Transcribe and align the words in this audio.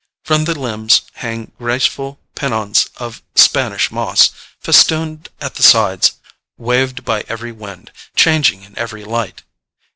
From 0.25 0.45
the 0.45 0.59
limbs 0.59 1.03
hang 1.13 1.51
graceful 1.59 2.19
pennons 2.33 2.89
of 2.97 3.21
Spanish 3.35 3.91
moss, 3.91 4.31
festooned 4.59 5.29
at 5.39 5.53
the 5.57 5.61
sides, 5.61 6.13
waved 6.57 7.05
by 7.05 7.23
every 7.27 7.51
wind, 7.51 7.91
changing 8.15 8.63
in 8.63 8.75
every 8.79 9.03
light. 9.05 9.43